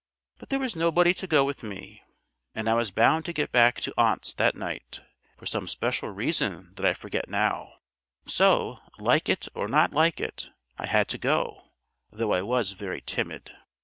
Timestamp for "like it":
8.97-9.47, 9.93-10.49